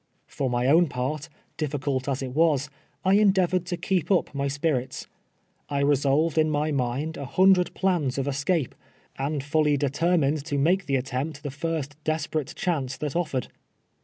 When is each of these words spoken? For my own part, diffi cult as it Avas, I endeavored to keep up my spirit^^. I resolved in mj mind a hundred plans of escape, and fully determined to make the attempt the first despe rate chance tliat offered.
For 0.25 0.49
my 0.49 0.65
own 0.65 0.87
part, 0.87 1.29
diffi 1.59 1.79
cult 1.79 2.09
as 2.09 2.23
it 2.23 2.33
Avas, 2.33 2.69
I 3.05 3.19
endeavored 3.19 3.67
to 3.67 3.77
keep 3.77 4.09
up 4.09 4.33
my 4.33 4.47
spirit^^. 4.47 5.05
I 5.69 5.81
resolved 5.81 6.39
in 6.39 6.49
mj 6.49 6.73
mind 6.73 7.17
a 7.17 7.25
hundred 7.25 7.71
plans 7.75 8.17
of 8.17 8.27
escape, 8.27 8.73
and 9.19 9.43
fully 9.43 9.77
determined 9.77 10.43
to 10.45 10.57
make 10.57 10.87
the 10.87 10.95
attempt 10.95 11.43
the 11.43 11.51
first 11.51 12.03
despe 12.03 12.33
rate 12.33 12.55
chance 12.55 12.97
tliat 12.97 13.15
offered. 13.15 13.49